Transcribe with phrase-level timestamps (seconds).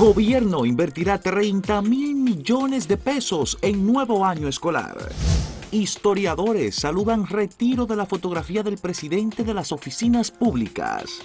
[0.00, 4.96] Gobierno invertirá 30 mil millones de pesos en nuevo año escolar.
[5.72, 11.20] Historiadores saludan retiro de la fotografía del presidente de las oficinas públicas.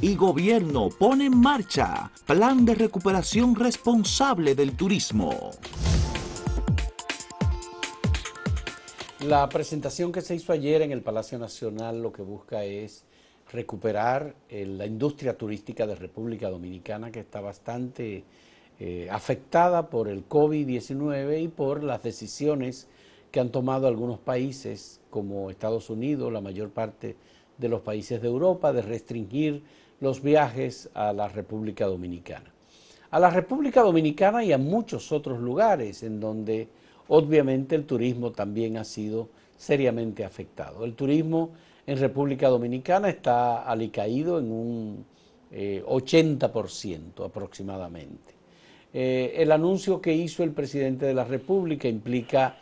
[0.00, 5.52] Y gobierno pone en marcha plan de recuperación responsable del turismo.
[9.20, 13.04] La presentación que se hizo ayer en el Palacio Nacional lo que busca es
[13.54, 18.24] recuperar eh, la industria turística de República Dominicana que está bastante
[18.80, 22.88] eh, afectada por el COVID-19 y por las decisiones
[23.30, 27.16] que han tomado algunos países como Estados Unidos, la mayor parte
[27.56, 29.62] de los países de Europa, de restringir
[30.00, 32.52] los viajes a la República Dominicana.
[33.12, 36.68] A la República Dominicana y a muchos otros lugares en donde
[37.06, 40.84] obviamente el turismo también ha sido seriamente afectado.
[40.84, 41.50] El turismo
[41.86, 45.06] en República Dominicana está alicaído en un
[45.52, 48.34] 80% eh, aproximadamente.
[48.92, 52.56] Eh, el anuncio que hizo el presidente de la República implica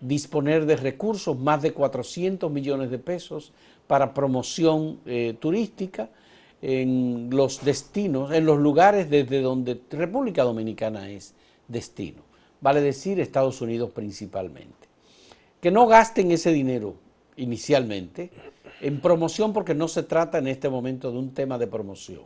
[0.00, 3.52] disponer de recursos, más de 400 millones de pesos
[3.86, 6.10] para promoción eh, turística
[6.60, 11.34] en los destinos, en los lugares desde donde República Dominicana es
[11.68, 12.22] destino,
[12.60, 14.74] vale decir Estados Unidos principalmente.
[15.60, 16.96] Que no gasten ese dinero
[17.36, 18.30] inicialmente
[18.80, 22.24] en promoción porque no se trata en este momento de un tema de promoción.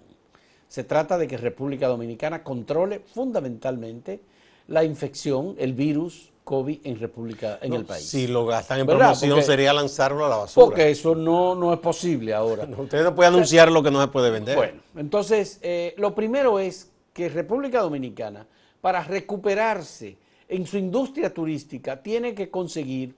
[0.68, 4.20] Se trata de que República Dominicana controle fundamentalmente
[4.68, 8.08] la infección, el virus COVID en República, en el país.
[8.08, 10.64] Si lo gastan en promoción sería lanzarlo a la basura.
[10.64, 12.68] Porque eso no, no es posible ahora.
[12.78, 14.56] Usted no puede anunciar lo que no se puede vender.
[14.56, 18.46] Bueno, entonces eh, lo primero es que República Dominicana,
[18.80, 20.16] para recuperarse
[20.48, 23.14] en su industria turística, tiene que conseguir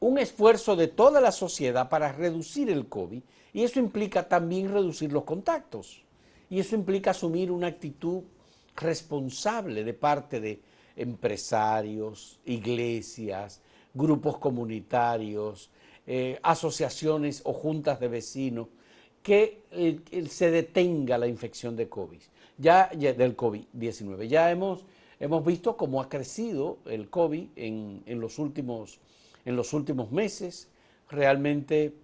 [0.00, 5.12] un esfuerzo de toda la sociedad para reducir el COVID y eso implica también reducir
[5.12, 6.02] los contactos
[6.50, 8.22] y eso implica asumir una actitud
[8.76, 10.60] responsable de parte de
[10.96, 13.60] empresarios, iglesias,
[13.94, 15.70] grupos comunitarios,
[16.06, 18.68] eh, asociaciones o juntas de vecinos,
[19.22, 19.62] que
[20.28, 22.20] se detenga la infección de COVID,
[22.58, 24.28] ya, del COVID-19.
[24.28, 24.84] Ya hemos,
[25.18, 29.00] hemos visto cómo ha crecido el COVID en, en los últimos
[29.46, 30.68] en los últimos meses.
[31.08, 31.94] Realmente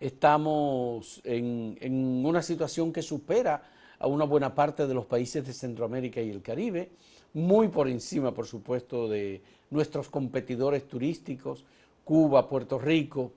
[0.00, 3.62] estamos en, una situación que supera
[4.00, 6.90] a una buena parte de los países de Centroamérica y el Caribe,
[7.34, 11.64] muy por encima, por supuesto, de nuestros competidores turísticos,
[12.02, 13.30] Cuba, Puerto Rico,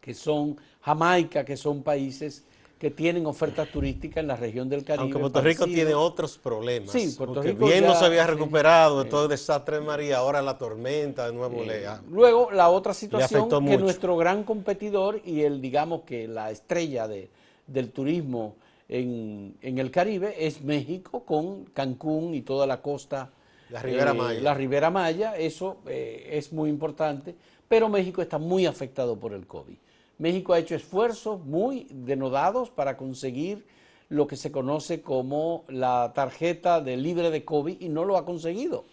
[0.00, 2.44] que son Jamaica, que son países
[2.80, 5.02] que tienen ofertas turísticas en la región del Caribe.
[5.02, 6.90] Aunque Puerto Rico tiene otros problemas.
[6.90, 10.40] Sí, Puerto Rico bien no se había recuperado de todo el desastre de María, ahora
[10.40, 15.60] la tormenta de nuevo le Luego, la otra situación que nuestro gran competidor y el,
[15.60, 17.28] digamos que la estrella de,
[17.66, 18.56] del turismo
[18.88, 23.28] en, el Caribe es México con Cancún y toda la costa.
[23.68, 24.40] La Ribera eh, Maya.
[24.40, 27.34] La Ribera Maya, eso eh, es muy importante,
[27.68, 29.76] pero México está muy afectado por el COVID.
[30.20, 33.66] México ha hecho esfuerzos muy denodados para conseguir
[34.10, 38.26] lo que se conoce como la tarjeta de libre de COVID y no lo ha
[38.26, 38.84] conseguido.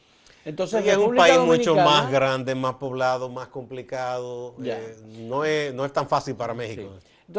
[0.46, 4.56] Entonces, es un país mucho más grande, más poblado, más complicado.
[4.64, 4.96] Eh,
[5.28, 6.92] no, es, no es tan fácil para México.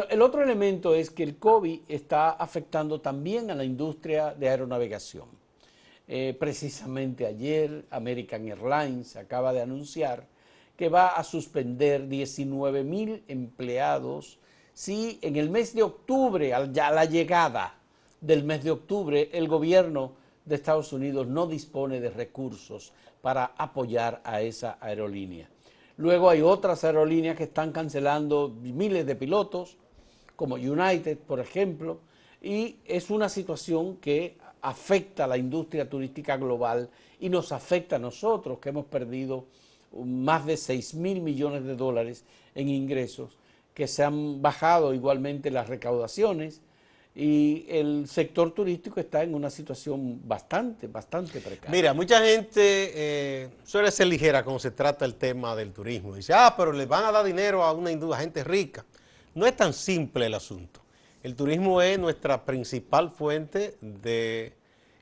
[0.09, 5.25] el otro elemento es que el COVID está afectando también a la industria de aeronavegación.
[6.07, 10.27] Eh, precisamente ayer American Airlines acaba de anunciar
[10.79, 14.39] que va a suspender 19 mil empleados
[14.73, 17.75] si en el mes de octubre, ya la llegada
[18.21, 20.13] del mes de octubre, el gobierno
[20.45, 25.49] de Estados Unidos no dispone de recursos para apoyar a esa aerolínea.
[25.97, 29.75] Luego hay otras aerolíneas que están cancelando miles de pilotos,
[30.37, 31.99] como United, por ejemplo,
[32.41, 37.99] y es una situación que afecta a la industria turística global y nos afecta a
[37.99, 39.43] nosotros, que hemos perdido
[39.93, 42.23] más de 6 mil millones de dólares
[42.55, 43.37] en ingresos,
[43.73, 46.61] que se han bajado igualmente las recaudaciones
[47.15, 51.69] y el sector turístico está en una situación bastante, bastante precaria.
[51.71, 56.15] Mira, mucha gente eh, suele ser ligera cuando se trata el tema del turismo.
[56.15, 58.85] Dice, ah, pero le van a dar dinero a una industria, gente rica.
[59.33, 60.81] No es tan simple el asunto.
[61.21, 64.53] El turismo es nuestra principal fuente de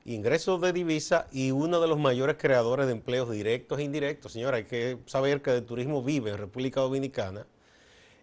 [0.07, 4.31] ingresos de divisa y uno de los mayores creadores de empleos directos e indirectos.
[4.31, 7.45] Señora, hay que saber que el turismo vive en República Dominicana,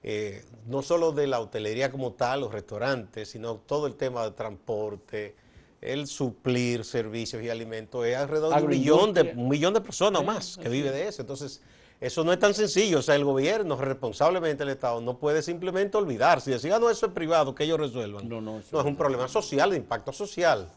[0.03, 4.31] eh, no solo de la hotelería como tal, los restaurantes, sino todo el tema de
[4.33, 5.37] transporte,
[5.81, 10.23] el suplir servicios y alimentos, es alrededor de un millón de, un millón de personas
[10.23, 11.21] o más que vive de eso.
[11.21, 11.61] Entonces,
[12.01, 13.01] eso no es tan sencillo.
[13.01, 16.89] O sea, el gobierno, responsablemente el Estado, no puede simplemente olvidarse y decir, ah, no,
[16.89, 18.27] eso es privado, que ellos resuelvan.
[18.27, 20.71] No, no, no es un problema social, de impacto social.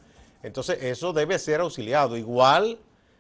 [0.43, 2.17] Entonces, eso debe ser auxiliado.
[2.17, 2.79] Igual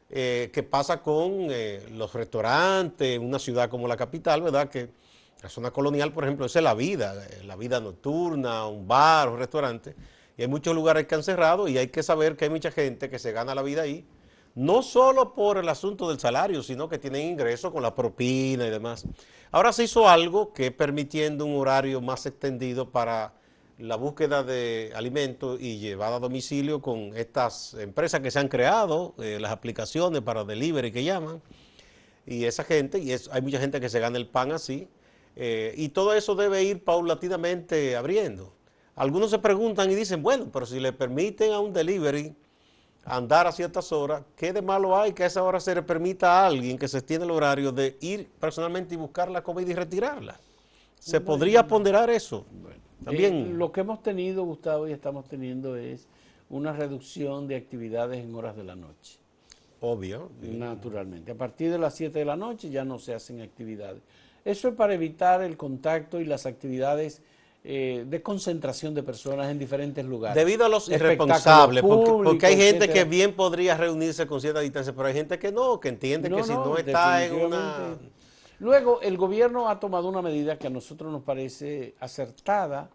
[0.09, 4.69] eh, que pasa con eh, los restaurantes, una ciudad como la capital, ¿verdad?
[4.69, 4.89] Que
[5.41, 9.29] la zona colonial, por ejemplo, esa es la vida, eh, la vida nocturna, un bar,
[9.29, 9.95] un restaurante.
[10.37, 13.09] Y hay muchos lugares que han cerrado y hay que saber que hay mucha gente
[13.09, 14.05] que se gana la vida ahí,
[14.55, 18.69] no solo por el asunto del salario, sino que tienen ingresos con la propina y
[18.69, 19.05] demás.
[19.51, 23.33] Ahora se hizo algo que permitiendo un horario más extendido para
[23.77, 29.13] la búsqueda de alimentos y llevada a domicilio con estas empresas que se han creado,
[29.19, 31.41] eh, las aplicaciones para delivery que llaman,
[32.25, 34.87] y esa gente, y hay mucha gente que se gana el pan así,
[35.35, 38.53] eh, y todo eso debe ir paulatinamente abriendo.
[38.95, 42.35] Algunos se preguntan y dicen, bueno, pero si le permiten a un delivery
[43.05, 46.41] andar a ciertas horas, ¿qué de malo hay que a esa hora se le permita
[46.41, 49.75] a alguien que se extiende el horario de ir personalmente y buscar la comida y
[49.75, 50.39] retirarla?
[50.99, 52.45] ¿Se podría ponderar eso?
[53.03, 53.33] También.
[53.33, 56.07] Eh, lo que hemos tenido, Gustavo, y estamos teniendo es
[56.49, 59.19] una reducción de actividades en horas de la noche.
[59.81, 60.31] Obvio.
[60.41, 61.31] Naturalmente.
[61.31, 64.01] A partir de las 7 de la noche ya no se hacen actividades.
[64.43, 67.21] Eso es para evitar el contacto y las actividades
[67.63, 70.35] eh, de concentración de personas en diferentes lugares.
[70.35, 75.09] Debido a los irresponsables, porque, hay gente que bien podría reunirse con cierta distancia, pero
[75.09, 77.97] hay gente que no, que entiende que si no está en una
[78.59, 82.89] Luego, el gobierno ha tomado una medida que a nosotros nos parece acertada,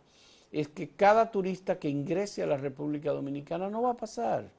[0.50, 4.50] es que cada turista que ingrese a la República Dominicana no va a pasar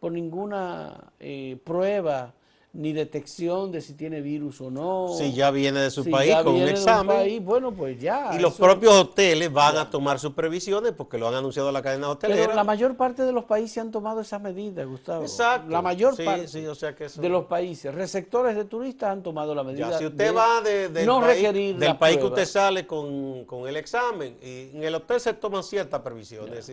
[0.00, 2.32] por ninguna eh, prueba
[2.76, 5.08] ni detección de si tiene virus o no.
[5.16, 7.44] Si ya viene de su país con un examen.
[7.44, 8.30] bueno, pues ya.
[8.34, 12.10] Y los propios hoteles van a tomar sus previsiones porque lo han anunciado la cadena
[12.10, 12.42] hotelera.
[12.42, 15.22] Pero la mayor parte de los países han tomado esa medida, Gustavo.
[15.22, 15.70] Exacto.
[15.70, 19.98] La mayor parte de los países, receptores de turistas han tomado la medida.
[19.98, 23.76] si usted va de, no país, requerir del país que usted sale con, con, el
[23.76, 26.70] examen, y en el hotel se toman ciertas previsiones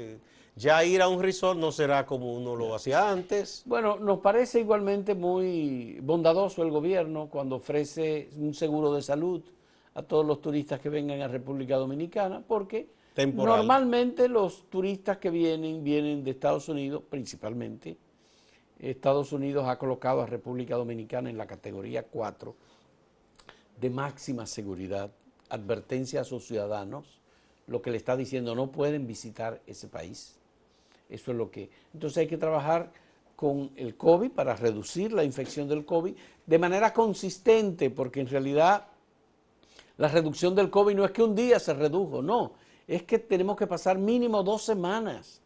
[0.55, 3.63] ya ir a un resort no será como uno lo hacía antes.
[3.65, 9.41] Bueno, nos parece igualmente muy bondadoso el gobierno cuando ofrece un seguro de salud
[9.95, 12.89] a todos los turistas que vengan a República Dominicana, porque
[13.33, 17.97] normalmente los turistas que vienen vienen de Estados Unidos principalmente.
[18.79, 22.55] Estados Unidos ha colocado a República Dominicana en la categoría 4
[23.79, 25.11] de máxima seguridad,
[25.49, 27.21] advertencia a sus ciudadanos,
[27.67, 30.37] lo que le está diciendo no pueden visitar ese país.
[31.13, 31.69] Eso es lo que...
[31.93, 32.91] Entonces hay que trabajar
[33.35, 36.15] con el COVID para reducir la infección del COVID
[36.45, 38.87] de manera consistente, porque en realidad
[39.97, 42.53] la reducción del COVID no es que un día se redujo, no,
[42.87, 45.41] es que tenemos que pasar mínimo dos semanas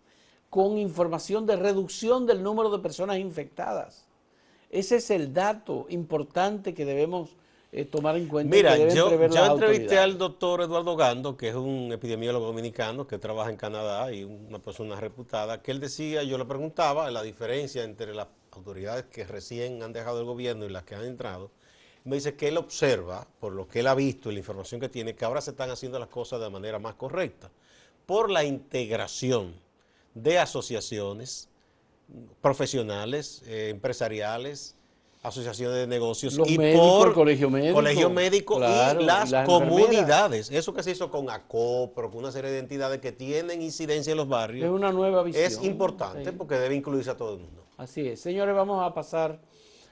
[0.50, 4.06] con información de reducción del número de personas infectadas.
[4.70, 7.36] Ese es el dato importante que debemos
[7.72, 8.56] eh, tomar en cuenta.
[8.56, 13.50] Mira, yo, yo entrevisté al doctor Eduardo Gando, que es un epidemiólogo dominicano que trabaja
[13.50, 18.16] en Canadá y una persona reputada, que él decía, yo le preguntaba la diferencia entre
[18.16, 21.52] las autoridades que recién han dejado el gobierno y las que han entrado.
[22.06, 24.88] Me dice que él observa, por lo que él ha visto y la información que
[24.88, 27.52] tiene, que ahora se están haciendo las cosas de manera más correcta,
[28.06, 29.54] por la integración
[30.14, 31.50] de asociaciones
[32.42, 34.77] profesionales, eh, empresariales,
[35.28, 40.50] asociaciones de negocios y por colegio médico, colegio médico y las, comunidades.
[40.52, 44.18] Eso que se hizo con ACOPRO, con una serie de entidades que tienen incidencia en
[44.18, 44.66] los barrios.
[44.66, 45.44] Es una nueva visión.
[45.44, 47.64] Es importante porque debe incluirse a todo el mundo.
[47.78, 48.22] Así es.
[48.22, 49.40] Señores, vamos a pasar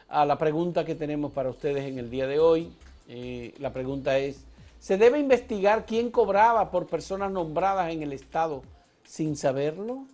[0.08, 2.72] a la pregunta que tenemos para ustedes en el día de hoy.
[3.08, 4.46] Eh, la pregunta es,
[4.80, 8.64] ¿se debe investigar quién cobraba por personas nombradas en el Estado
[9.04, 10.06] sin saberlo?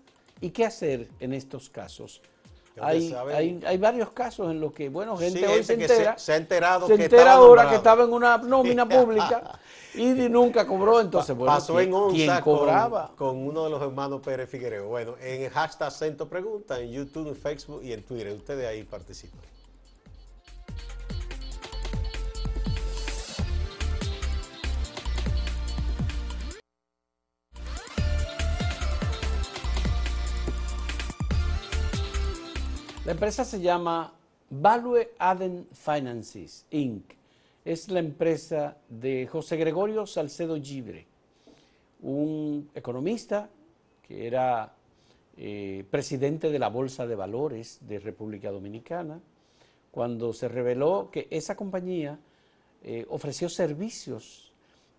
[0.42, 2.22] ¿Y qué hacer en estos casos?
[2.80, 6.18] Hay, hay, varios casos en los que, bueno, gente hoy se entera.
[6.18, 9.60] Se, ha enterado se entera ahora que estaba en una nómina pública
[9.94, 11.02] y nunca cobró.
[11.02, 13.12] Entonces, bueno, Pasó en onza cobraba?
[13.18, 14.88] Con, uno de los hermanos Pérez Figueroa.
[14.88, 18.34] Bueno, en el hashtag Centro Pregunta, en YouTube, en Facebook y en Twitter.
[18.34, 19.51] Ustedes ahí participan.
[33.12, 34.14] La empresa se llama
[34.50, 37.12] Value Aden Finances Inc.
[37.66, 41.06] Es la empresa de José Gregorio Salcedo Gibre,
[42.04, 43.50] un economista
[44.02, 44.74] que era
[45.36, 49.20] eh, presidente de la Bolsa de Valores de República Dominicana,
[49.92, 52.18] cuando se reveló que esa compañía
[52.82, 54.54] eh, ofreció servicios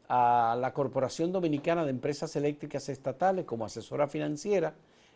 [0.06, 4.74] a la Corporación Dominicana de Empresas Eléctricas Estatales como asesora financiera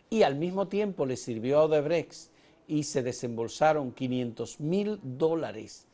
[0.09, 2.35] y al mismo tiempo le sirvió a Odebrecht
[2.67, 5.87] y se desembolsaron 500 mil dólares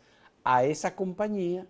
[0.44, 1.66] a esa compañía,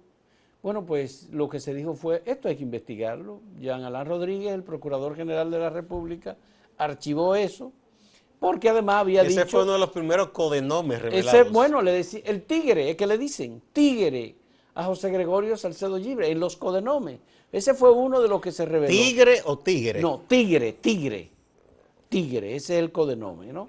[0.62, 3.40] bueno, pues lo que se dijo fue, esto hay que investigarlo.
[3.58, 6.36] Jean Alain Rodríguez, el Procurador General de la República,
[6.78, 7.72] archivó eso
[8.42, 9.46] porque además había Ese dicho...
[9.46, 11.32] fue uno de los primeros codenomes revelados.
[11.32, 14.34] Ese, bueno, le decía, el tigre, es que le dicen, tigre
[14.74, 17.20] a José Gregorio Salcedo Libre, en los codenomes.
[17.52, 18.90] Ese fue uno de los que se reveló.
[18.90, 20.00] ¿Tigre o tigre?
[20.00, 21.30] No, tigre, tigre,
[22.08, 23.68] tigre, ese es el codenome, ¿no?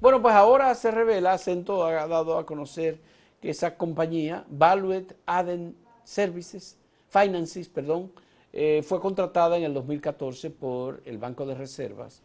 [0.00, 2.98] Bueno, pues ahora se revela, Acento ha dado a conocer
[3.40, 6.78] que esa compañía, Valued Aden Services,
[7.08, 8.10] Finances, perdón,
[8.52, 12.22] eh, fue contratada en el 2014 por el Banco de Reservas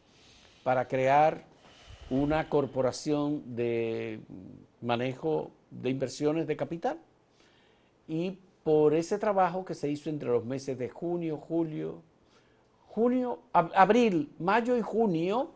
[0.64, 1.44] para crear
[2.10, 4.22] una corporación de
[4.82, 6.98] manejo de inversiones de capital.
[8.08, 12.02] Y por ese trabajo que se hizo entre los meses de junio, julio,
[12.88, 15.52] junio, ab- abril, mayo y junio,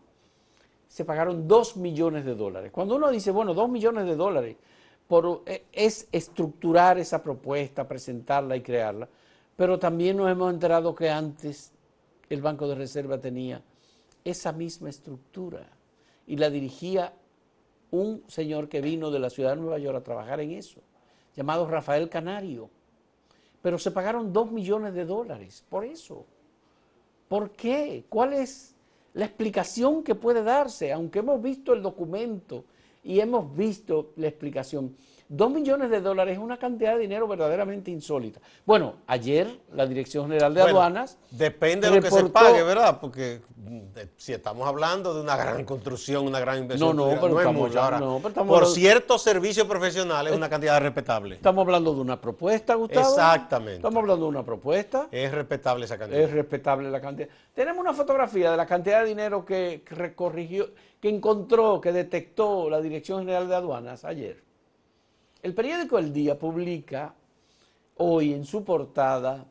[0.90, 2.72] se pagaron 2 millones de dólares.
[2.72, 4.58] Cuando uno dice, bueno, 2 millones de dólares,
[5.08, 9.08] por, eh, es estructurar esa propuesta, presentarla y crearla,
[9.56, 11.72] pero también nos hemos enterado que antes
[12.30, 13.62] el Banco de Reserva tenía
[14.26, 15.68] esa misma estructura
[16.26, 17.14] y la dirigía
[17.92, 20.82] un señor que vino de la ciudad de Nueva York a trabajar en eso,
[21.36, 22.70] llamado Rafael Canario.
[23.62, 26.26] Pero se pagaron 2 millones de dólares por eso.
[27.28, 28.06] ¿Por qué?
[28.10, 28.76] ¿Cuál es
[29.20, 30.94] la explicación que puede darse?
[30.94, 32.64] Aunque hemos visto el documento
[33.04, 34.96] y hemos visto la explicación.
[35.32, 38.40] Dos millones de dólares es una cantidad de dinero verdaderamente insólita.
[38.66, 42.98] Bueno, ayer la Dirección General de Bueno, Aduanas Depende de lo que se pague, ¿verdad?
[43.00, 47.22] Porque mm, de- si estamos hablando de una gran construcción, una gran inversión, No, no,
[47.22, 47.80] pero es estamos mucho.
[47.80, 51.36] hablando- Ahora, no, pero estamos por ciertos servicios profesionales es una cantidad respetable.
[51.36, 53.08] estamos hablando de una propuesta, Gustavo.
[53.08, 53.76] Exactamente.
[53.76, 55.10] Estamos hablando de una propuesta.
[55.12, 56.22] Es respetable esa cantidad.
[56.22, 57.30] Es respetable la cantidad.
[57.54, 60.70] Tenemos una fotografía de la cantidad de dinero que recorrigió,
[61.00, 64.49] que encontró, que detectó la Dirección General de Aduanas ayer.
[65.42, 67.14] El periódico El Día publica
[67.98, 69.46] hoy en su portada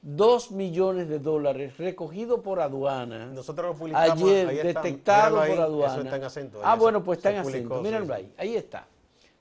[0.00, 3.32] dos millones de dólares recogidos por aduanas.
[3.32, 6.04] Nosotros lo publicamos, Ayer ahí detectado ahí, por eso aduanas.
[6.04, 7.82] está en acento, Ah, bueno, pues está en publicó, acento.
[7.82, 8.86] Mírenlo ahí, ahí está.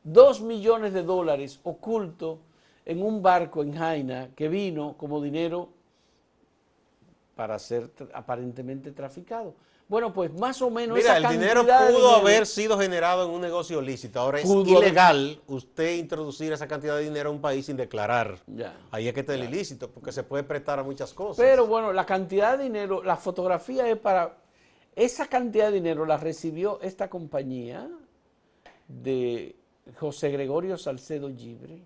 [0.03, 2.39] Dos millones de dólares ocultos
[2.85, 5.69] en un barco en Jaina que vino como dinero
[7.35, 9.53] para ser aparentemente traficado.
[9.87, 13.29] Bueno, pues más o menos Mira, esa el dinero pudo dinero- haber sido generado en
[13.31, 14.19] un negocio lícito.
[14.19, 18.39] Ahora es haber- ilegal usted introducir esa cantidad de dinero a un país sin declarar.
[18.47, 18.75] Ya.
[18.89, 21.37] Ahí es que está el ilícito, porque se puede prestar a muchas cosas.
[21.37, 24.37] Pero bueno, la cantidad de dinero, la fotografía es para...
[24.95, 27.87] Esa cantidad de dinero la recibió esta compañía
[28.87, 29.55] de
[29.99, 31.83] José Gregorio Salcedo Libre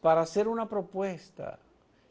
[0.00, 1.58] para hacer una propuesta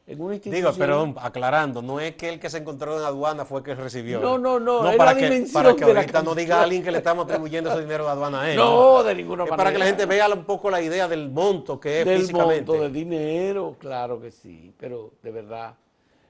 [0.07, 0.73] en una institución...
[0.73, 3.75] Digo, pero aclarando, no es que el que se encontró en aduana fue el que
[3.75, 4.19] recibió.
[4.19, 6.63] No, no, no, es para que, para que ahorita no diga cantidad.
[6.63, 8.57] alguien que le estamos atribuyendo ese dinero de aduana a él.
[8.57, 9.57] No, de ninguna Es manera.
[9.57, 12.65] para que la gente vea un poco la idea del monto que es del físicamente.
[12.71, 15.75] monto de dinero, claro que sí, pero de verdad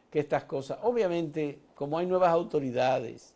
[0.10, 3.34] que estas cosas, obviamente, como hay nuevas autoridades,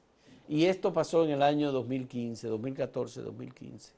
[0.47, 3.93] y esto pasó en el año 2015, 2014, 2015,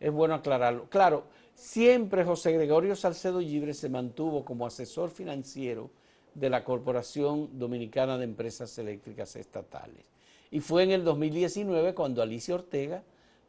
[0.00, 0.86] es bueno aclararlo.
[0.88, 5.90] Claro, siempre José Gregorio Salcedo Libre se mantuvo como asesor financiero
[6.34, 10.04] de la Corporación Dominicana de Empresas Eléctricas Estatales.
[10.50, 13.02] Y fue en el 2019 cuando Alicia Ortega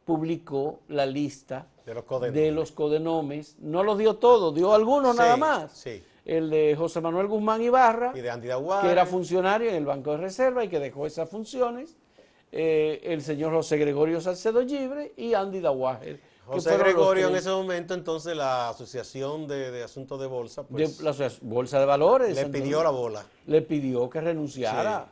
[0.04, 2.42] publicó la lista De los codenomes.
[2.42, 3.56] de los codenomes.
[3.60, 5.72] No los dio todos, dio algunos Sí, nada más.
[5.72, 6.02] sí.
[6.26, 8.86] El de José Manuel Guzmán Ibarra, Y de Andy Daguare.
[8.86, 11.96] que era funcionario en el Banco de Reserva y que dejó esas funciones.
[12.56, 16.20] eh, el señor José Gregorio Salcedo Libre y Andy Dawager.
[16.46, 21.04] José Gregorio en ese momento, entonces la Asociación de, de Asuntos de Bolsa, pues, de
[21.04, 22.34] la Asocia- Bolsa de Valores.
[22.34, 23.24] le entonces, pidió la bola.
[23.46, 25.08] le pidió que renunciara.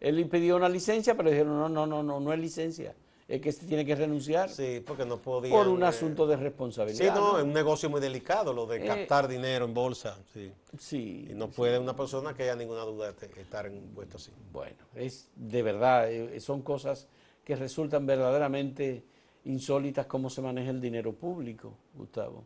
[0.00, 2.94] Él le pidió una licencia, pero dijeron, no, no, no, no, no es licencia.
[3.26, 5.50] Es que se tiene que renunciar Sí, porque no podía.
[5.50, 7.14] por un asunto de responsabilidad.
[7.14, 7.38] Sí, no, ¿no?
[7.38, 10.18] es un negocio muy delicado lo de Eh, captar dinero en bolsa.
[10.34, 10.52] Sí.
[10.78, 14.18] Sí, Y no puede una persona que haya ninguna duda de estar en un puesto
[14.18, 14.30] así.
[14.52, 17.06] Bueno, es de verdad, eh, son cosas
[17.44, 19.04] que resultan verdaderamente
[19.44, 22.44] insólitas cómo se maneja el dinero público, Gustavo.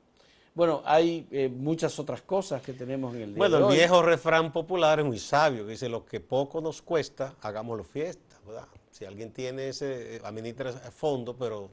[0.55, 3.77] Bueno, hay eh, muchas otras cosas que tenemos en el día Bueno, de el hoy.
[3.77, 8.37] viejo refrán popular es muy sabio, que dice, lo que poco nos cuesta, hagámoslo fiesta,
[8.47, 8.67] ¿verdad?
[8.91, 11.71] Si alguien tiene ese, eh, administra ese fondo, pero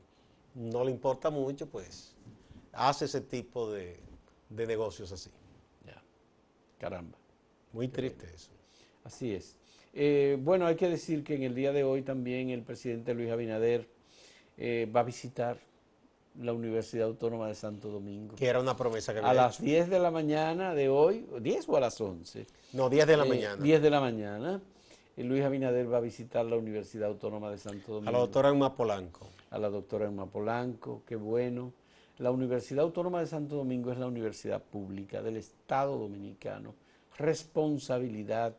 [0.54, 2.16] no le importa mucho, pues
[2.74, 4.00] hace ese tipo de,
[4.50, 5.32] de negocios así.
[5.88, 6.04] Ya,
[6.78, 7.18] Caramba,
[7.74, 8.52] Muy triste eso.
[9.04, 9.58] así es.
[9.94, 13.32] Eh, bueno, hay que decir que en el día de hoy también el presidente Luis
[13.32, 13.88] Abinader
[14.58, 15.58] eh, va a visitar
[16.42, 18.36] la Universidad Autónoma de Santo Domingo.
[18.36, 19.64] Que era una promesa que A había las hecho.
[19.64, 22.46] 10 de la mañana de hoy, ¿10 o a las 11?
[22.74, 23.64] No, 10 de la Eh, mañana.
[23.64, 24.62] 10 de la mañana.
[25.18, 28.10] Luis Abinader va a visitar la Universidad Autónoma de Santo Domingo.
[28.10, 29.30] A la doctora Emma Polanco.
[29.50, 31.72] A la doctora Emma Polanco, qué bueno.
[32.18, 36.74] La Universidad Autónoma de Santo Domingo es la universidad pública del Estado Dominicano.
[37.18, 38.56] Responsabilidad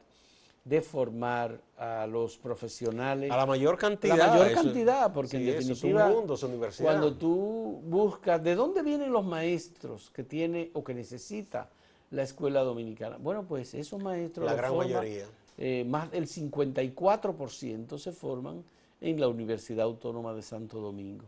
[0.67, 3.31] de formar a los profesionales.
[3.31, 4.17] A la mayor cantidad.
[4.19, 6.89] La mayor cantidad, porque en sí, definitiva, es un mundo, es universidad.
[6.89, 11.71] cuando tú buscas de dónde vienen los maestros que tiene o que necesita
[12.11, 15.25] la escuela dominicana, bueno, pues esos maestros, La gran forman, mayoría.
[15.57, 18.65] eh, más del 54% se forman
[19.01, 21.25] en la Universidad Autónoma de Santo Domingo.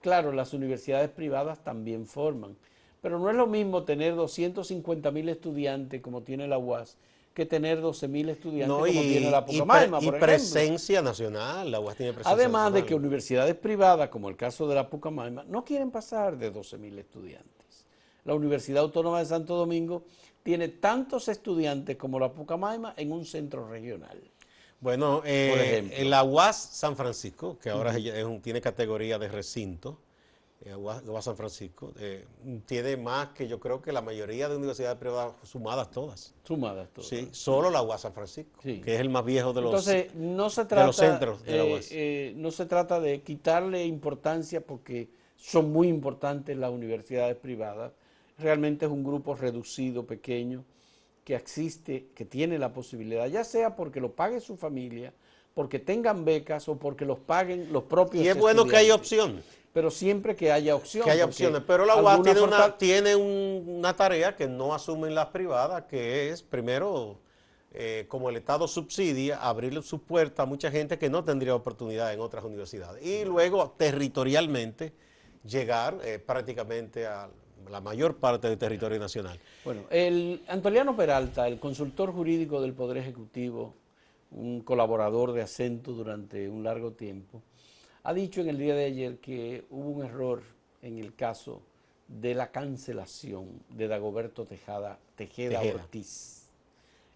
[0.00, 2.56] Claro, las universidades privadas también forman,
[3.02, 6.96] pero no es lo mismo tener 250 mil estudiantes como tiene la UAS
[7.34, 11.00] que tener 12 mil estudiantes No, como y, tiene la y pre- Pucamaima, y presencia
[11.02, 14.88] nacional, la UAS tiene presencia Además de que universidades privadas, como el caso de la
[14.90, 17.86] Pucamaima, no quieren pasar de 12 mil estudiantes.
[18.24, 20.04] La Universidad Autónoma de Santo Domingo
[20.42, 24.20] tiene tantos estudiantes como la Pucamaima en un centro regional.
[24.80, 25.96] Bueno, eh, Por ejemplo.
[25.98, 29.98] en la UAS San Francisco, que ahora es- es un- tiene categoría de recinto,
[30.62, 32.26] eh, UAS, UAS San Francisco, eh,
[32.66, 36.34] tiene más que yo creo que la mayoría de universidades privadas sumadas todas.
[36.44, 37.08] Sumadas todas.
[37.08, 38.80] Sí, solo la UAS San Francisco, Sí.
[38.80, 39.70] que es el más viejo de los...
[39.70, 41.88] Entonces, no se trata, los centros de la eh, UAS.
[41.92, 47.92] eh, no se trata de quitarle importancia porque son muy importantes las universidades privadas.
[48.36, 50.64] Realmente es un grupo reducido, pequeño,
[51.24, 55.12] que existe, que tiene la posibilidad, ya sea porque lo pague su familia,
[55.54, 58.94] porque tengan becas o porque los paguen los propios y es bueno que estudiantes.
[58.94, 61.04] opción, Pero siempre que haya opción.
[61.04, 65.14] que haya opciones, pero la UAS tiene, una, tiene un- una tarea que no asumen
[65.14, 67.18] las privadas, que es primero...
[67.72, 72.12] eh, como el Estado subsidia, abrirle sus puertas a mucha gente que no tendría oportunidad
[72.12, 73.00] en otras universidades.
[73.06, 74.92] Y luego, territorialmente,
[75.44, 77.28] llegar eh, prácticamente a
[77.70, 79.38] la mayor parte del territorio nacional.
[79.64, 83.74] Bueno, el Antoliano Peralta, el consultor jurídico del Poder Ejecutivo,
[84.32, 87.40] un colaborador de acento durante un largo tiempo,
[88.02, 90.42] ha dicho en el día de ayer que hubo un error
[90.82, 91.62] en el caso
[92.08, 95.82] de la cancelación de Dagoberto Tejada, Tejeda, Tejeda.
[95.82, 96.48] Ortiz,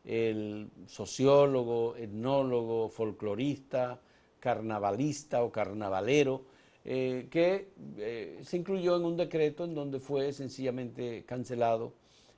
[0.04, 3.98] el sociólogo, etnólogo, folclorista,
[4.38, 6.42] carnavalista o carnavalero,
[6.84, 11.94] eh, que eh, se incluyó en un decreto en donde fue sencillamente cancelado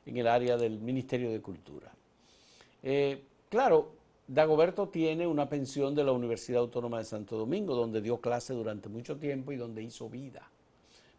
[0.06, 1.92] en el área del Ministerio de Cultura.
[2.82, 3.95] Eh, claro,
[4.28, 8.88] Dagoberto tiene una pensión de la Universidad Autónoma de Santo Domingo, donde dio clase durante
[8.88, 10.50] mucho tiempo y donde hizo vida.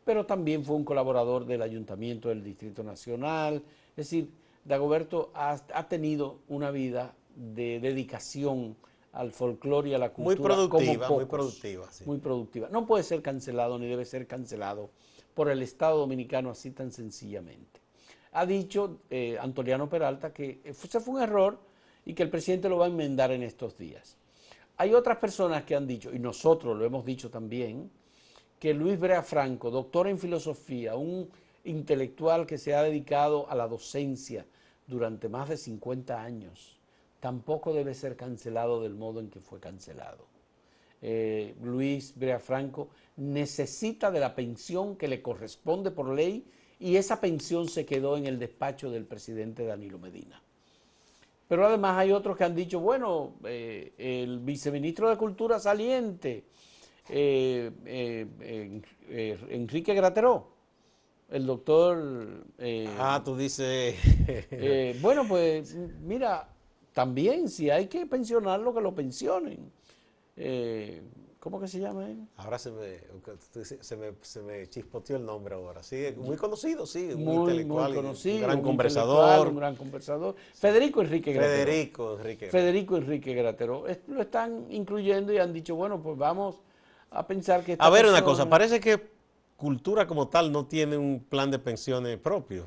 [0.04, 3.64] Pero también fue un colaborador del Ayuntamiento del Distrito Nacional.
[3.92, 4.30] Es decir,
[4.66, 8.76] Dagoberto ha, ha tenido una vida de dedicación
[9.14, 10.56] al folclore y a la Muy cultura.
[10.56, 12.04] productiva, como muy productiva, sí.
[12.06, 12.68] Muy productiva.
[12.72, 14.90] No puede ser cancelado ni debe ser cancelado
[15.34, 17.80] por el Estado Dominicano así tan sencillamente.
[18.34, 21.58] Ha dicho eh, Antoliano Peralta que ese fue un error
[22.08, 24.16] y que el presidente lo va a enmendar en estos días.
[24.78, 27.92] Hay otras personas que han dicho, y nosotros lo hemos dicho también,
[28.58, 31.30] que Luis Brea Franco, doctor en filosofía, un
[31.66, 34.46] intelectual que se ha dedicado a la docencia
[34.88, 36.80] durante más de 50 años,
[37.20, 40.28] tampoco debe ser cancelado del modo en que fue cancelado.
[41.02, 47.20] Eh, Luis Brea Franco necesita de la pensión que le corresponde por ley y esa
[47.20, 50.42] pensión se quedó en el despacho del presidente Danilo Medina.
[51.48, 56.44] Pero además hay otros que han dicho, bueno, eh, el viceministro de Cultura saliente,
[57.10, 60.50] eh, eh, Enrique Grateró,
[61.30, 62.46] el doctor...
[63.00, 63.96] Ah, tú dices...
[65.02, 66.50] bueno, pues mira,
[66.94, 69.72] también si hay que pensionarlo, que lo pensionen.
[71.48, 72.28] ¿Cómo que se llama él?
[72.36, 72.98] Ahora se me,
[73.80, 75.82] se me, se me chispoteó el nombre ahora.
[75.82, 78.36] Sí, muy conocido, sí, Muy, muy intelectual, y conocido.
[78.36, 79.48] un gran un conversador.
[79.48, 80.36] Un gran conversador.
[80.56, 81.64] Federico Enrique Grateró.
[81.66, 82.50] Federico Enrique.
[82.50, 83.88] Federico Enrique Grateró.
[83.88, 86.58] Es- Lo están incluyendo y han dicho, bueno, pues vamos
[87.12, 87.72] a pensar que...
[87.72, 89.10] esta A ver una cosa, parece que
[89.56, 92.66] cultura como tal no tiene un plan de pensiones propio,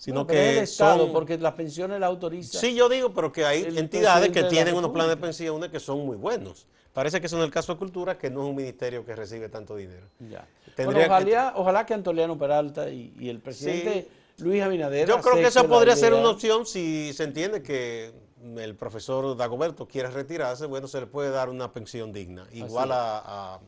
[0.00, 1.12] sino pero es el que Estado, son...
[1.12, 2.58] porque las pensiones las autoriza.
[2.58, 6.06] Sí, yo digo, pero que hay entidades que tienen unos planes de pensiones que son
[6.06, 6.66] muy buenos.
[6.94, 9.50] Parece que eso en el caso de cultura, que no es un ministerio que recibe
[9.50, 10.06] tanto dinero.
[10.18, 10.48] Ya.
[10.74, 14.08] Tendría Bueno, que- ojalá, ojalá que Antoliano Peralta y, y el presidente
[14.38, 15.06] Luis Abinader...
[15.06, 18.10] Yo creo que la podría ser una opción si se entiende que
[18.56, 23.60] el profesor Dagoberto quiere retirarse, bueno, se le puede dar una pensión digna, igual a,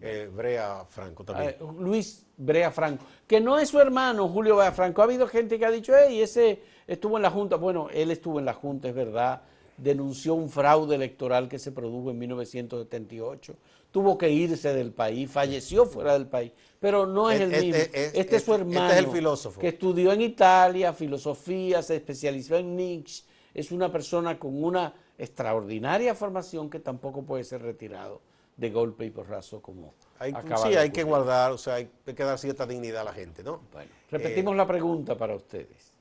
[0.00, 1.50] eh, Brea Franco también.
[1.50, 5.00] Eh, Luis Brea Franco, que no es su hermano Julio Brea Franco.
[5.00, 7.56] Ha habido gente que ha dicho, hey, ese estuvo en la Junta.
[7.56, 9.42] Bueno, él estuvo en la Junta, es verdad.
[9.76, 13.56] Denunció un fraude electoral que se produjo en 1978.
[13.90, 16.52] Tuvo que irse del país, falleció fuera del país.
[16.80, 17.76] Pero no es el Este- mismo.
[17.82, 18.90] este- Este, es su este- este hermano.
[18.90, 19.60] es el filósofo.
[19.60, 23.24] Que estudió en Italia, filosofía, se especializó en Nietzsche.
[23.54, 28.20] Es una persona con una extraordinaria formación que tampoco puede ser retirado
[28.58, 32.38] de golpe y porrazo como Hay, sí, hay que guardar, o sea, hay que dar
[32.38, 33.60] cierta dignidad a la gente, ¿no?
[33.72, 35.92] Bueno, repetimos la pregunta para ustedes.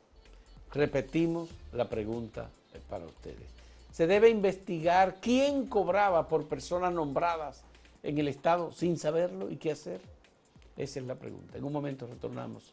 [0.74, 3.48] Repetimos la pregunta eh, para ustedes.
[3.92, 7.64] Se debe investigar quién cobraba por personas nombradas
[8.04, 10.02] en el Estado sin saberlo y qué hacer.
[10.76, 11.58] Esa es la pregunta.
[11.58, 12.72] En un momento retornamos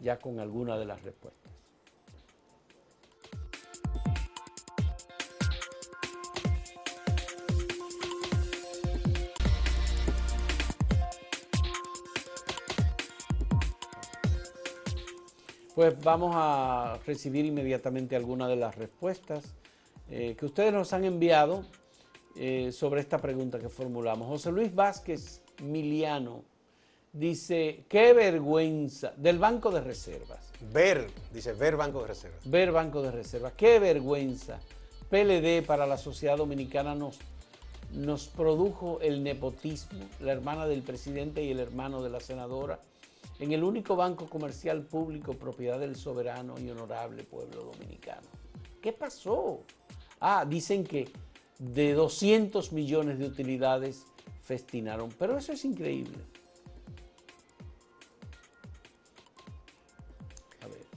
[0.00, 1.52] ya con alguna de las respuestas.
[15.80, 19.54] Pues vamos a recibir inmediatamente algunas de las respuestas
[20.10, 21.64] eh, que ustedes nos han enviado
[22.36, 24.28] eh, sobre esta pregunta que formulamos.
[24.28, 26.44] José Luis Vázquez Miliano
[27.14, 30.52] dice, qué vergüenza, del Banco de Reservas.
[30.70, 32.40] Ver, dice, ver Banco de Reservas.
[32.44, 34.60] Ver Banco de Reservas, qué vergüenza.
[35.08, 37.18] PLD para la sociedad dominicana nos,
[37.94, 42.80] nos produjo el nepotismo, la hermana del presidente y el hermano de la senadora,
[43.40, 48.28] en el único banco comercial público propiedad del soberano y honorable pueblo dominicano.
[48.82, 49.62] ¿Qué pasó?
[50.20, 51.10] Ah, dicen que
[51.58, 54.04] de 200 millones de utilidades
[54.42, 56.18] festinaron, pero eso es increíble.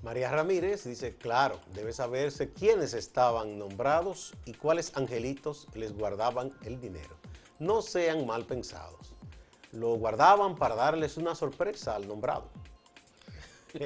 [0.02, 6.82] María Ramírez dice, claro, debe saberse quiénes estaban nombrados y cuáles angelitos les guardaban el
[6.82, 7.16] dinero.
[7.60, 9.13] No sean mal pensados.
[9.74, 12.46] Lo guardaban para darles una sorpresa al nombrado.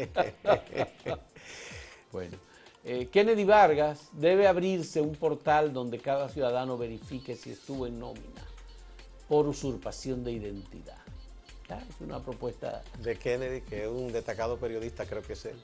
[2.11, 2.37] bueno,
[2.83, 8.45] eh, Kennedy Vargas debe abrirse un portal donde cada ciudadano verifique si estuvo en nómina
[9.27, 10.97] por usurpación de identidad.
[11.69, 12.81] Es una propuesta...
[12.99, 15.61] De Kennedy, que es un destacado periodista, creo que es él.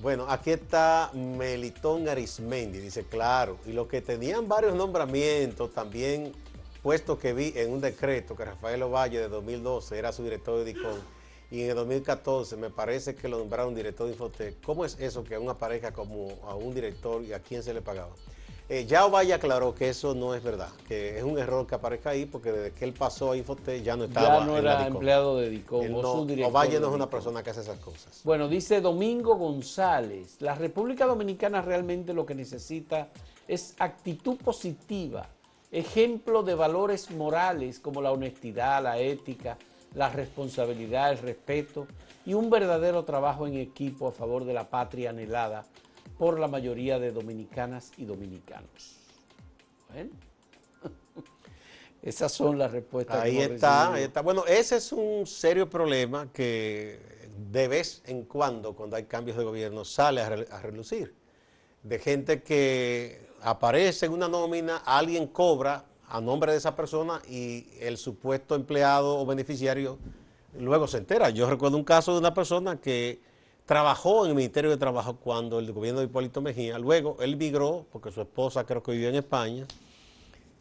[0.00, 6.32] Bueno, aquí está Melitón Arismendi, dice, claro, y los que tenían varios nombramientos también,
[6.82, 10.64] puesto que vi en un decreto que Rafael Ovalle de 2012 era su director de
[10.72, 11.18] DICON,
[11.50, 14.60] y en el 2014 me parece que lo nombraron director de Infotec.
[14.62, 17.72] ¿Cómo es eso que a una pareja como a un director y a quién se
[17.72, 18.10] le pagaba?
[18.70, 22.10] Eh, ya Ovalle aclaró que eso no es verdad, que es un error que aparezca
[22.10, 25.38] ahí porque desde que él pasó a Infotec ya no estaba Ya no era empleado
[25.38, 25.94] de DICOM.
[26.44, 28.20] Ovalle no es una persona que hace esas cosas.
[28.24, 33.08] Bueno, dice Domingo González, la República Dominicana realmente lo que necesita
[33.46, 35.26] es actitud positiva,
[35.70, 39.58] ejemplo de valores morales como la honestidad, la ética,
[39.94, 41.86] la responsabilidad, el respeto
[42.24, 45.64] y un verdadero trabajo en equipo a favor de la patria anhelada
[46.18, 48.96] por la mayoría de dominicanas y dominicanos.
[49.92, 50.10] Bueno,
[52.02, 53.22] esas son las respuestas.
[53.22, 54.22] Ahí está, ahí está.
[54.22, 56.98] Bueno, ese es un serio problema que
[57.50, 61.14] de vez en cuando, cuando hay cambios de gobierno, sale a relucir.
[61.82, 67.66] De gente que aparece en una nómina, alguien cobra a nombre de esa persona y
[67.80, 69.98] el supuesto empleado o beneficiario
[70.58, 71.30] luego se entera.
[71.30, 73.20] Yo recuerdo un caso de una persona que
[73.66, 77.86] trabajó en el Ministerio de Trabajo cuando el gobierno de Hipólito Mejía, luego él migró,
[77.92, 79.66] porque su esposa creo que vivía en España,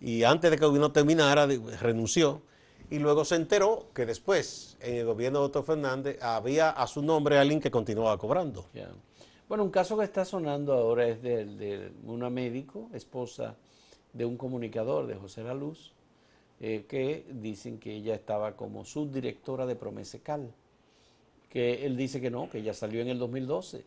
[0.02, 1.48] y antes de que el gobierno terminara,
[1.82, 2.42] renunció,
[2.90, 7.02] y luego se enteró que después, en el gobierno de Otto Fernández, había a su
[7.02, 8.66] nombre alguien que continuaba cobrando.
[9.48, 13.56] Bueno, un caso que está sonando ahora es de, una médico, esposa
[14.14, 15.94] de un comunicador, de José La Luz,
[16.60, 20.52] eh, que dicen que ella estaba como subdirectora de Promesecal
[21.50, 23.84] que él dice que no, que ya salió en el 2012.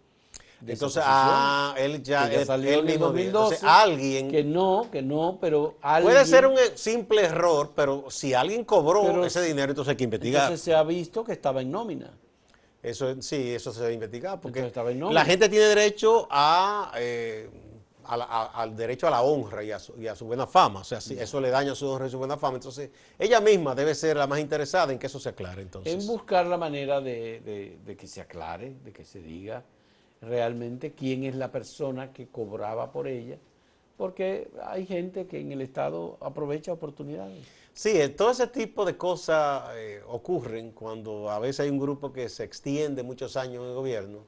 [0.67, 3.59] Entonces, ah, él ya, salió en el 2012.
[3.63, 4.31] alguien.
[4.31, 9.25] Que no, que no, pero alguien, Puede ser un simple error, pero si alguien cobró
[9.25, 10.43] ese dinero, entonces hay que investigar.
[10.43, 12.11] Entonces se ha visto que estaba en nómina.
[12.83, 14.73] Eso sí, eso se debe investigar, porque
[15.11, 17.51] la gente tiene derecho a eh,
[18.11, 20.81] al derecho a la honra y a su, buena fama.
[20.81, 22.57] O sea, si eso le daña a su honra y su buena fama.
[22.57, 25.63] Entonces, ella misma debe ser la más interesada en que eso se aclare.
[25.63, 25.93] Entonces.
[25.93, 29.63] En buscar la manera de, que se aclare, de que se diga
[30.23, 33.39] realmente quién es la persona que cobraba por ella,
[33.97, 37.45] porque hay gente que en el Estado aprovecha oportunidades.
[37.81, 42.13] Sí, eh, todo ese tipo de cosas eh, ocurren cuando a veces hay un grupo
[42.13, 44.19] que se extiende muchos años en el gobierno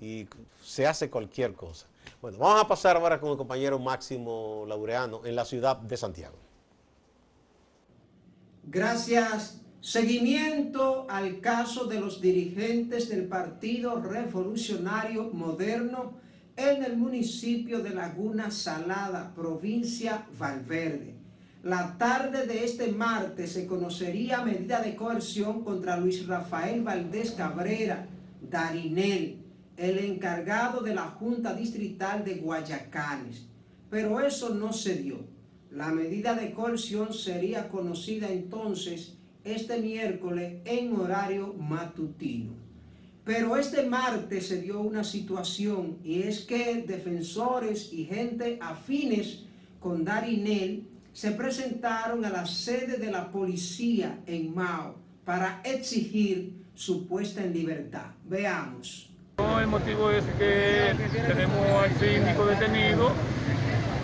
[0.00, 0.28] y
[0.62, 1.88] se hace cualquier cosa.
[2.20, 6.36] Bueno, vamos a pasar ahora con el compañero Máximo Laureano en la ciudad de Santiago.
[8.68, 9.60] Gracias.
[9.80, 16.12] Seguimiento al caso de los dirigentes del Partido Revolucionario Moderno
[16.54, 21.21] en el municipio de Laguna Salada, provincia Valverde.
[21.62, 28.08] La tarde de este martes se conocería medida de coerción contra Luis Rafael Valdés Cabrera,
[28.50, 29.36] Darinel,
[29.76, 33.46] el encargado de la Junta Distrital de Guayacanes,
[33.88, 35.20] pero eso no se dio.
[35.70, 42.54] La medida de coerción sería conocida entonces este miércoles en horario matutino.
[43.24, 49.44] Pero este martes se dio una situación y es que defensores y gente afines
[49.78, 57.06] con Darinel se presentaron a la sede de la policía en Mao para exigir su
[57.06, 58.06] puesta en libertad.
[58.24, 59.10] Veamos.
[59.38, 60.94] El motivo es que
[61.26, 63.12] tenemos al síndico detenido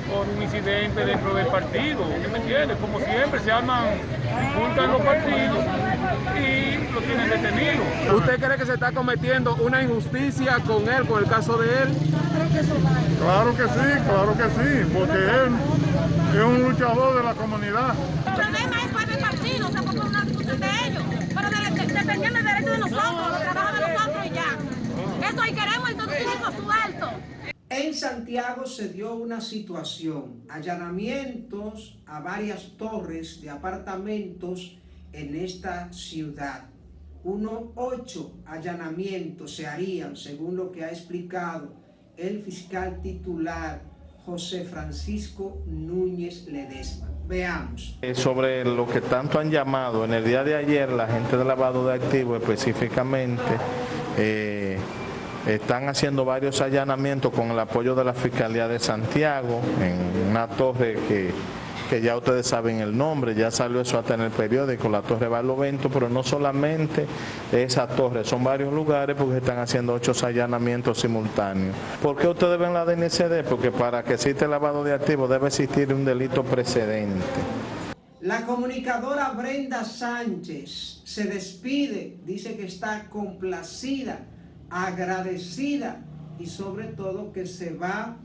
[0.08, 2.74] por un incidente dentro del partido, ¿qué me entiende?
[2.76, 3.84] Como siempre, se arman,
[4.56, 5.64] juntan los partidos
[6.34, 8.16] y lo tienen detenido.
[8.16, 11.88] ¿Usted cree que se está cometiendo una injusticia con él, con el caso de él?
[13.20, 15.77] Claro que sí, claro que sí, porque él
[16.34, 17.94] es un luchador de la comunidad.
[18.26, 21.02] El problema es para el partido, o sea, por una discusión de ellos,
[21.34, 25.28] pero defendiendo el derecho de nosotros, los trabajos de nosotros y ya.
[25.28, 27.10] Eso ahí queremos el todo suelto.
[27.70, 34.76] En Santiago se dio una situación, allanamientos a varias torres de apartamentos
[35.12, 36.64] en esta ciudad.
[37.24, 41.74] Unos ocho allanamientos se harían, según lo que ha explicado
[42.16, 43.82] el fiscal titular
[44.24, 47.08] José Francisco Núñez Ledesma.
[47.26, 47.98] Veamos.
[48.00, 51.44] Eh, sobre lo que tanto han llamado en el día de ayer la gente de
[51.44, 53.42] lavado de activos específicamente,
[54.16, 54.78] eh,
[55.46, 60.94] están haciendo varios allanamientos con el apoyo de la Fiscalía de Santiago en una torre
[61.06, 61.32] que,
[61.96, 65.88] ya ustedes saben el nombre, ya salió eso hasta en el periódico, la Torre Barlovento,
[65.88, 67.06] pero no solamente
[67.50, 71.74] esa torre, son varios lugares porque están haciendo ocho allanamientos simultáneos.
[72.02, 73.48] ¿Por qué ustedes ven la DNCD?
[73.48, 77.24] Porque para que exista el lavado de activos debe existir un delito precedente.
[78.20, 84.20] La comunicadora Brenda Sánchez se despide, dice que está complacida
[84.70, 86.04] agradecida
[86.38, 88.16] y sobre todo que se va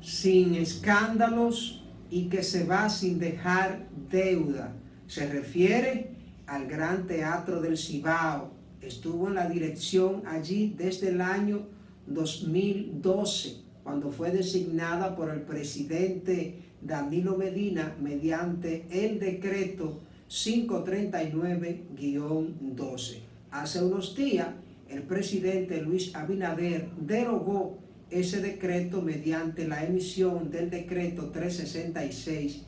[0.00, 4.72] sin escándalos y que se va sin dejar deuda.
[5.06, 6.16] Se refiere
[6.46, 8.50] al Gran Teatro del Cibao.
[8.80, 11.66] Estuvo en la dirección allí desde el año
[12.06, 23.18] 2012, cuando fue designada por el presidente Danilo Medina mediante el decreto 539-12.
[23.50, 24.48] Hace unos días
[24.88, 27.78] el presidente Luis Abinader derogó
[28.10, 32.62] ese decreto mediante la emisión del decreto 366-20.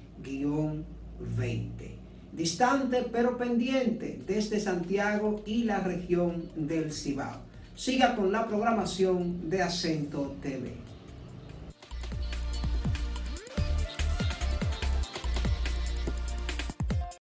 [2.33, 7.41] Distante pero pendiente desde Santiago y la región del Cibao.
[7.75, 10.88] Siga con la programación de Acento TV.